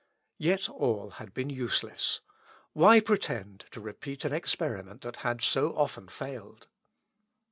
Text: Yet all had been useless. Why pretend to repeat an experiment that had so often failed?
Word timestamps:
Yet 0.39 0.67
all 0.67 1.11
had 1.17 1.31
been 1.31 1.51
useless. 1.51 2.21
Why 2.73 3.01
pretend 3.01 3.65
to 3.69 3.79
repeat 3.79 4.25
an 4.25 4.33
experiment 4.33 5.01
that 5.01 5.17
had 5.17 5.43
so 5.43 5.75
often 5.77 6.07
failed? 6.07 6.65